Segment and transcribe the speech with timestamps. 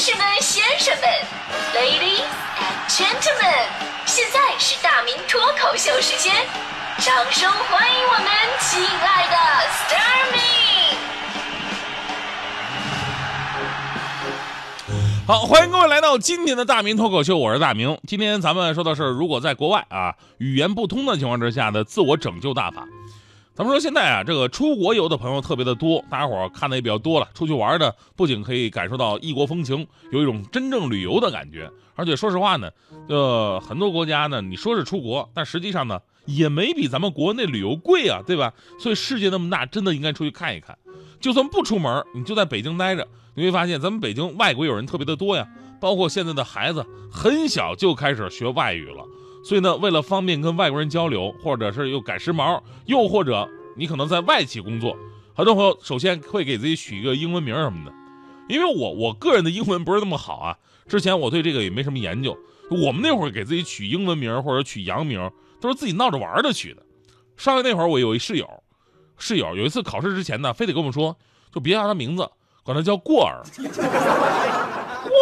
[0.00, 1.04] 士们、先生们
[1.74, 2.24] ，Ladies
[2.56, 3.68] and Gentlemen，
[4.06, 6.34] 现在是大明脱口秀时间，
[7.00, 8.26] 掌声欢迎我们
[8.60, 9.36] 亲爱的
[9.68, 10.40] s t a r m y
[15.26, 18.00] 好，欢迎各位来到今天的大明脱口秀，我是大明。
[18.06, 22.88] 今天咱们说的是，如果在国外啊语言不通的情况之下的自我拯救大法。
[23.54, 27.28] 咱们说现在啊，这个出国游的朋友特别的多，大家伙看的也比较多了。
[27.34, 31.70] 出去玩的不仅可以感受到异国风情，有一种真正旅游的感觉。
[31.94, 32.70] 而且说实话呢，
[33.08, 38.54] 呃，很多国家呢，你说是出国，但实际上呢，也没比咱们国内旅游贵啊，对吧？
[38.78, 40.78] 所以世界那么大，真的应该出去看一看。
[41.20, 45.46] 就算不出门，你就在北京待着，你会发现咱们北京外国友人特别的多呀。
[45.80, 49.04] 包括现在的孩子很小就开始学外语了。
[49.42, 54.96] 所以呢，为了方便跟外国人交流，或者是又赶时髦，又或者你可能在外企工作，
[55.34, 57.92] 很多朋友首先会给自己取一个英文名什么的。
[58.48, 60.58] 因为我我个人的英文不是那么好啊，
[60.88, 62.36] 之前我对这个也没什么研究。
[62.70, 66.82] 我们那会儿给自己取英文名或者取洋名，都是自己闹着玩的取的。
[67.36, 68.48] 上学那会儿，我有一室友，
[69.18, 71.16] 室友有一次考试之前呢，非得跟我们说，
[71.52, 72.28] 就别叫他名字，
[72.62, 73.42] 管他叫过儿，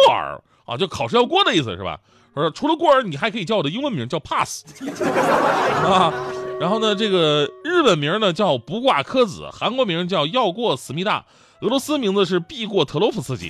[0.05, 1.99] 过 儿啊，就考试要过的意思是吧？
[2.35, 4.63] 说除了过儿，你还可以叫我的英文名叫 Pass
[5.83, 6.13] 啊。
[6.59, 11.25] 然后呢，这个日本名呢叫不挂科子，韩国名叫要过思密达，
[11.61, 13.49] 俄罗斯名字是必过特洛夫斯基，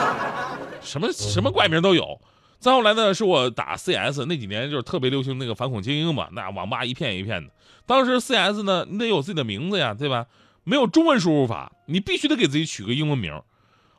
[0.82, 2.20] 什么什么怪名都有。
[2.58, 7.50] 再后来呢，是我打 CS 那几年就是特别流行那个反恐精英嘛，那网吧一片一片的。
[7.86, 10.26] 当时 CS 呢，你得有自己的名字呀，对吧？
[10.64, 13.40] 没有中文输入法，你必须得给自己取个英文名。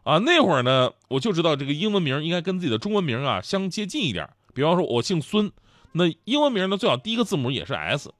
[0.04, 4.28] 啊，那会儿呢，我就知道这个英文名应该跟自己的中文名啊相接近一点。
[4.54, 5.52] 比方说，我姓孙，
[5.94, 8.12] 那英文名呢最好第一个字母也是 S。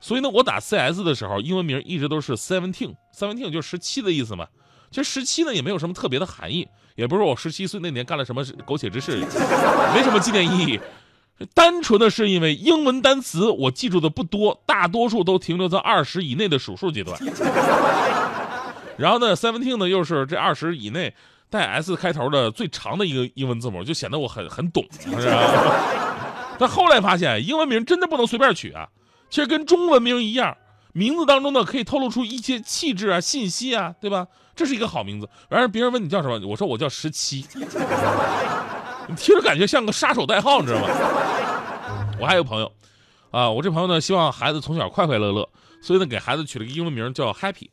[0.00, 4.46] 所以呢，我打 CS 的时候，英文名一直都是 Seventeen，Seventeen 就是十七的意思嘛。
[4.90, 9.16] 其实十七呢也没有什么特别的含义，也不是我十七岁那年干了什么苟且之事，
[9.94, 10.80] 没什么纪念意义。
[11.52, 17.18] 单纯的是因为英文单词我记住的不多，大多数都停留在二十以内的数数阶段。
[18.98, 21.14] 然后呢，seventeen 呢又是这二十以内
[21.50, 26.56] 带 S 开头的最长的一个英文字母，就显得我很很懂，是吧？
[26.58, 28.88] 但后来发现，英文名真的不能随便取啊。
[29.28, 30.56] 其实跟中文名一样，
[30.92, 34.26] 名字当中呢可以透露出一些气质啊、信息啊，对吧？
[34.54, 35.28] 这是一个好名字。
[35.50, 37.44] 然而别人问你叫什么，我说我叫十七，
[39.06, 40.88] 你听着感觉像个杀手代号，你知道吗？
[42.18, 42.72] 我还有朋友，
[43.30, 45.46] 啊，我这朋友呢希望孩子从小快快乐乐，
[45.82, 47.68] 所以呢给孩子取了个英文名叫 Happy。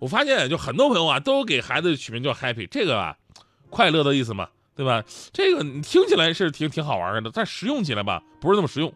[0.00, 3.16] 我发现就很多朋友啊，都给孩子取名叫 Happy，这个啊，
[3.68, 5.04] 快乐的意思嘛，对吧？
[5.32, 8.92] 这个你听起来是挺挺好玩的，但实用起来吧，不是那么实用。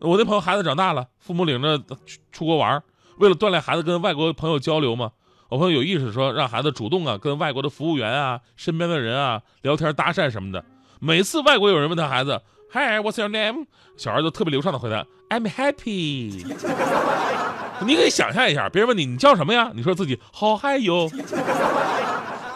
[0.00, 1.96] 我那朋友孩子长大了，父母领着出
[2.32, 2.82] 出国玩，
[3.18, 5.12] 为了锻炼孩子跟外国朋友交流嘛，
[5.48, 10.64] 我朋友有意识说让孩子主动啊跟外国的服务员啊、身边的人啊聊天搭讪什么的。
[11.00, 12.42] 每次外国有人问他孩子
[12.72, 13.66] ，Hi，What's your name？
[13.96, 16.44] 小孩就特别流畅的回答，I'm happy。
[17.86, 19.70] 你可以想象一下，别人问你你叫什么呀？
[19.74, 21.10] 你说自己好嗨哟，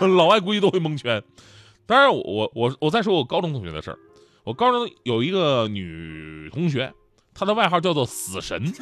[0.01, 1.23] 老外估计都会蒙圈。
[1.87, 3.99] 当然，我我我再说我高中同学的事儿。
[4.45, 6.93] 我高中有一个女同学，
[7.35, 8.63] 她的外号叫做死神。
[8.63, 8.73] 你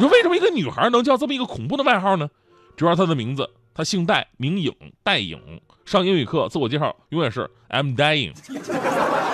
[0.00, 2.28] 说为什么一个女孩能叫这么一个恐怖的外号呢？
[2.76, 5.40] 主要她的名字，她姓戴，名颖，戴颖。
[5.84, 8.32] 上英语课自我介绍永远是 I'm dying。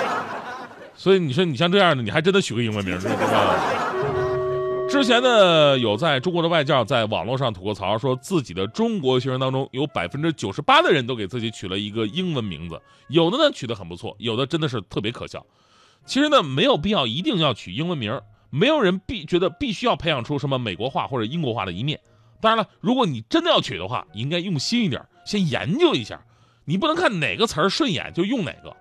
[0.95, 3.15] 所以你说你像这样的，你还真的取个英文名是吧？
[4.91, 15.47] 之前呢，有在中国的外教在网络上吐过槽，说自己的中国学生当中有百分之九十八的人都给自己取了一个英文名字，有的呢取得很不错，有的真的是特别可笑。
[16.05, 22.01] 其实呢，没有必要一定要取英文名，没有人必觉得必须要培养出什么美国化或者英国化的一面。
[22.41, 26.21] 当然了，如果你真的要取的话，应该用心一点，先研究一下，
[26.65, 28.77] 你不能看哪个词儿顺眼就用哪个。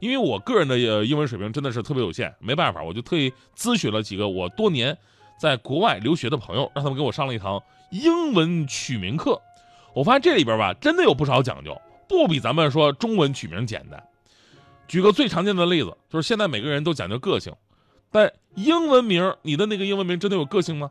[0.00, 4.96] 因为我个人的英文水平真的是特别有限，没办法，我就特意咨询了几个我多年。
[5.40, 9.40] 在国外留学的朋友，让他们给我上了一堂英文取名课。
[9.94, 14.02] 我发现这里边吧，真的有不少讲究，不比咱们说中文取名简单。
[14.86, 17.54] 举个最常见的例子，就是现在每个人都讲究个性，
[18.12, 20.90] 但英文名，你的那个英文名真的有个性吗？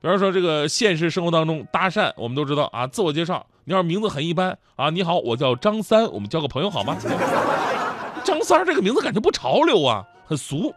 [0.00, 6.96] 比方说这个现实生活当中搭讪，我们都知道啊，自我介绍，你要是名字很一般啊，你好，我叫张三，我们交个朋友好吗？
[8.24, 10.74] 张三这个名字感觉不潮流啊，很俗。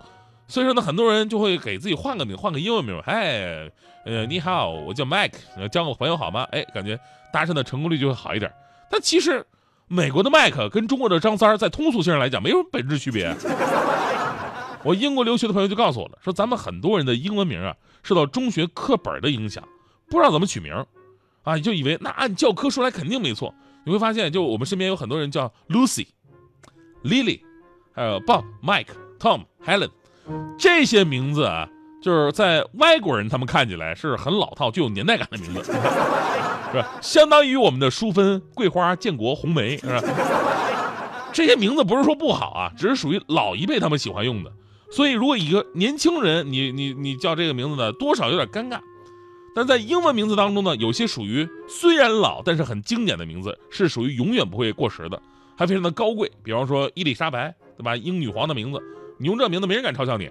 [0.47, 2.99] 所以说呢，很多人就会给自己换个名，换个英文名。
[3.05, 3.69] 哎，
[4.05, 6.43] 呃，你好，我叫 Mike，交个朋友好吗？
[6.51, 6.99] 哎，感觉
[7.31, 8.51] 搭讪的成功率就会好一点。
[8.89, 9.45] 但其实，
[9.87, 13.35] 美国的 Mike 跟中国的张三儿在通俗性上来讲没有本质区别。
[14.83, 19.63] 我英国留学的朋友就告诉我了，说咱们很多人的英文名啊，受到中学课本的影响，
[20.09, 20.73] 不知道怎么取名，
[21.43, 23.55] 啊，就以为那按教科书来肯定没错。
[23.85, 26.07] 你会发现，就我们身边有很多人叫 Lucy、
[27.03, 27.41] Lily，
[27.93, 28.87] 还有 Bob、Mike、
[29.19, 29.89] Tom、Helen，
[30.57, 31.67] 这些名字啊，
[32.01, 35.63] 就是在外国人他们看起来是很老套、具有年代感的名字，
[36.71, 36.87] 是吧？
[37.01, 40.01] 相当于我们的淑芬、桂花、建国、红梅，是吧？
[41.33, 44.51] 这些名字不是说不好啊，只是属于老一辈他们喜欢用的。
[44.91, 48.79] 所以，如果一个年轻人，你你你叫这个名字呢，多少有点尴尬。
[49.55, 55.19] 但在英文名字当中呢，有些属于虽然老但是很经典的名字，是属于永远不会过时的，
[55.57, 56.31] 还非常的高贵。
[56.43, 57.95] 比方说伊丽莎白，对吧？
[57.95, 58.79] 英女皇的名字，
[59.23, 60.29] 你用这名字没人敢嘲笑你。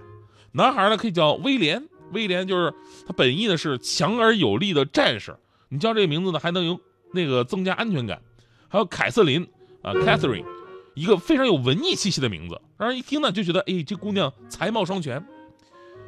[0.52, 2.74] 男孩呢可以叫威廉，威廉就是
[3.06, 5.34] 他本意呢是强而有力的战士，
[5.70, 6.78] 你叫这个名字呢还能有
[7.10, 8.20] 那个增加安全感。
[8.68, 9.48] 还有凯瑟琳
[9.80, 10.44] 啊，Catherine，
[10.94, 15.24] 一个非常有文艺气息的名字，让人一听呢就觉得哎这姑娘才貌双全。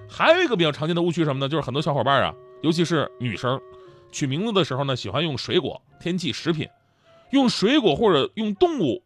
[0.07, 1.49] 还有一个比较常见的误区什么呢？
[1.49, 2.35] 就是很多小伙伴啊。
[2.61, 3.59] 尤其是女生，
[4.13, 6.69] 取名字的时候呢，喜欢用水果、天气、食品，
[7.31, 9.03] 用水果或者用动物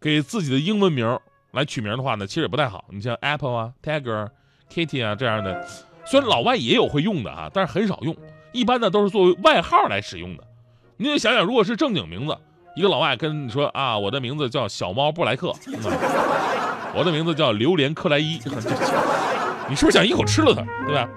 [0.00, 1.18] 给自己的英文名
[1.52, 2.84] 来取名的话呢，其实也不太好。
[2.90, 4.28] 你像 Apple 啊、Tiger、
[4.72, 5.66] Kitty 啊这样的，
[6.04, 8.16] 虽然老外也有会用的啊，但是很少用，
[8.52, 10.44] 一般呢都是作为外号来使用的。
[10.96, 12.36] 你就想想，如果是正经名字，
[12.76, 15.54] 一个老外跟你说啊，我的名字叫小猫布莱克，
[16.94, 18.40] 我的名字叫榴莲克莱伊，
[19.68, 21.08] 你是不是想一口吃了它，对吧？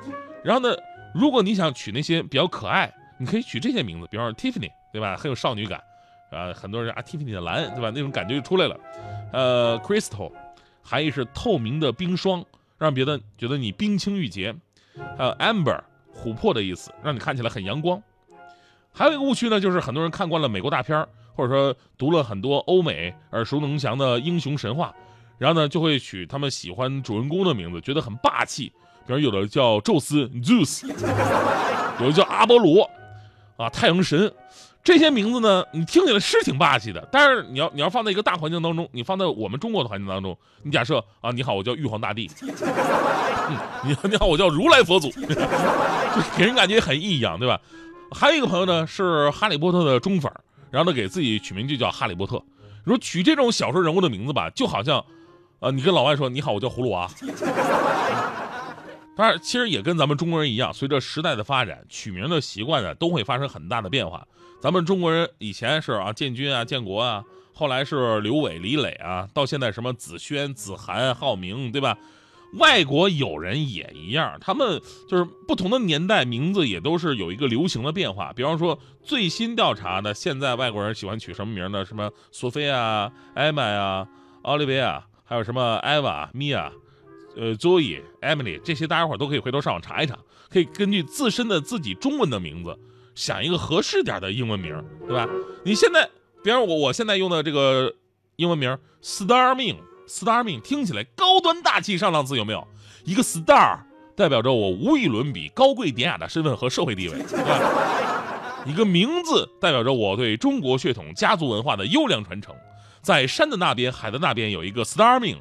[0.44, 0.76] 然后呢？
[1.14, 5.16] 如果你想取那些比较可爱，你可以取这些名字，比方说 Tiffany，对吧？
[5.16, 5.80] 很有少女感，
[6.34, 7.92] 啊，很多人啊，Tiffany 的蓝，对吧？
[7.94, 8.80] 那种感觉就出来了。
[9.32, 10.32] 呃，Crystal，
[10.82, 12.44] 含义是透明的冰霜，
[12.78, 14.56] 让别人觉得你冰清玉洁。
[15.18, 15.80] 还有 Amber，
[16.16, 18.02] 琥珀的意思，让你看起来很阳光。
[18.92, 24.94] 还有一个误区呢，就是很多人看惯了美国大片或者说读了很多欧美耳熟能详的英雄神话，
[25.40, 28.72] 然后呢就会取他们喜欢主人公的名字，觉得很霸气。
[29.08, 30.88] 比如有的叫宙斯 Zeus，
[32.00, 32.88] 有的叫阿波罗，
[33.58, 34.32] 啊太阳神，
[34.84, 37.08] 这些名字呢，你听起来是挺霸气的。
[37.12, 42.30] 但是你要你要放在一个大环境当中，你放在我们中国的环境当中，你假设啊，你好，我叫玉皇大帝，
[43.84, 47.60] 你 你好，我叫如来佛祖，就给人感觉很异样，对吧？
[48.12, 50.30] 还有一个朋友呢是哈利波特的忠粉，
[50.70, 52.44] 然后呢给自己取名就叫哈利波特。
[52.86, 55.06] 你说取这种小说人物的名字吧，就好像，
[55.60, 57.10] 呃，你跟老外说你好，我叫葫芦娃。
[59.15, 64.27] 当然，其实也跟咱们中国人一样，随着时代的发展，取名的习惯呢都会发生很大的变化。
[64.62, 67.24] 咱们中国人以前是啊建军啊建国啊，
[67.54, 71.98] 后来是刘伟李磊啊，到现在什么子轩子涵浩明，对吧？
[72.54, 74.80] 外国友人也一样，他们
[75.10, 78.31] 就是不同的年代，名字也都是有一个流行的变化。
[78.33, 81.83] 比方说最新调查的，现在外国人喜欢取什么名呢？
[81.83, 84.07] 什么索菲亚、艾玛呀、
[84.44, 86.71] 奥利维亚，还有什么艾娃、米娅。
[87.36, 90.18] 呃，Zoe、Emily 这些大家伙都可以回头上网查一查，
[90.50, 92.78] 可以根据自身的自己中文的名字
[93.16, 95.28] 想一个合适点的英文名，对吧？
[95.64, 96.10] 你现在，
[96.44, 97.96] 比方我我现在用的这个
[98.36, 102.68] 英文名 Starming，Starming 听起来高端大气上档次，有没有？
[103.04, 103.80] 一个 Star
[104.16, 108.64] 代表着我无与伦比、高贵典雅的身份和社会地位，对吧？
[108.66, 112.56] 一个名字代表着我对中国血统、家族文化的优良传承。
[113.02, 115.40] 在山的那边，海的那边，有一个 Starming。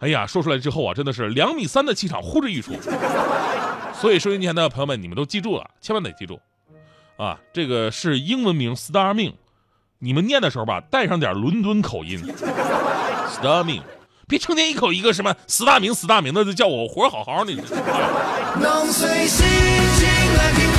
[0.00, 2.72] 哎呀，说出来之后啊，真的是两米三的气场呼之欲出。
[3.94, 6.40] 所以收音机前的朋友们，你们都记住了，千万得记住，
[7.18, 9.34] 啊，这个是英文名 Starming，，
[9.98, 12.18] 你们念的时候吧，带上点伦敦口音，
[13.28, 13.82] Starming，，
[14.26, 17.52] 别成天一口一个什么死大名死大名的，就叫我活好好的。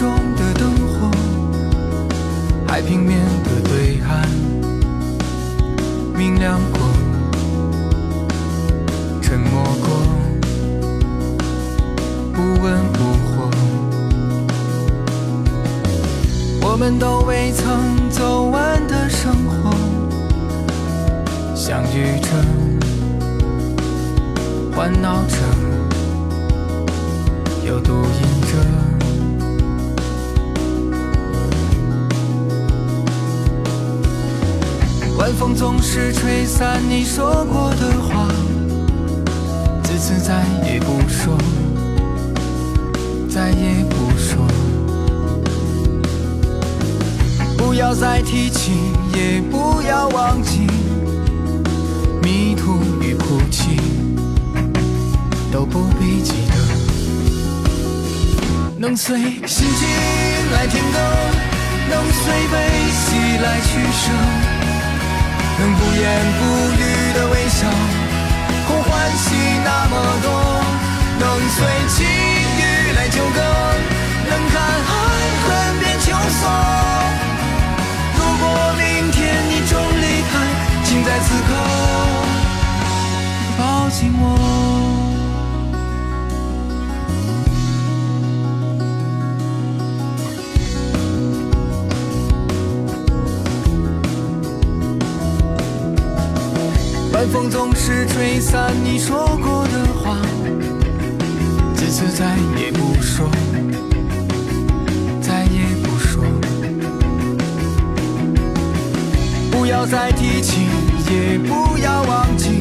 [0.00, 1.10] 中的灯火，
[2.66, 4.26] 海平面的对岸，
[6.16, 6.80] 明亮过，
[9.20, 9.90] 沉默过，
[12.32, 13.50] 不温不火。
[16.62, 19.70] 我们都未曾走完的生活，
[21.54, 22.28] 相遇着，
[24.74, 25.36] 欢闹着，
[27.66, 28.56] 又独饮着。
[35.20, 38.26] 晚风总是吹散你说过的话，
[39.82, 41.36] 自此再也不说，
[43.28, 44.46] 再也不说。
[47.58, 48.72] 不要再提起，
[49.14, 50.66] 也不要忘记，
[52.22, 53.78] 迷途与哭泣
[55.52, 56.54] 都不必记得。
[58.78, 59.86] 能随心情
[60.54, 60.98] 来听歌，
[61.90, 62.56] 能随悲
[62.90, 64.10] 喜来取舍，
[65.60, 66.79] 能不言不语
[97.32, 100.16] 风总是吹散你说过的话，
[101.76, 103.30] 自此再也不说，
[105.20, 106.24] 再也不说。
[109.50, 110.62] 不要再提起，
[111.10, 112.60] 也不要忘记，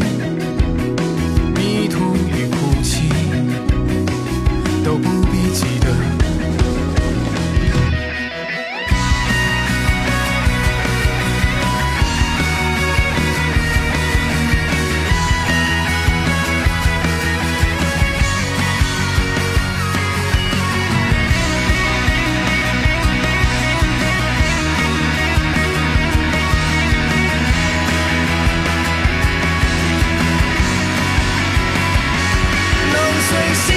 [33.39, 33.73] 随心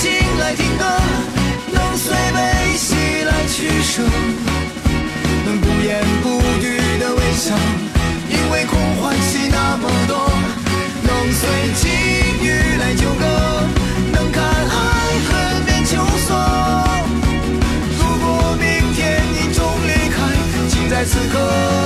[0.00, 0.84] 情来听歌，
[1.70, 4.02] 能随悲喜来取舍，
[5.46, 7.54] 能不言不语的微笑，
[8.28, 10.28] 因为空欢喜那么多。
[11.06, 11.88] 能随机
[12.42, 13.24] 遇来纠葛，
[14.12, 14.72] 能看爱
[15.28, 16.34] 恨变秋色。
[17.96, 20.16] 如果明天你终离开，
[20.68, 21.83] 请在此刻。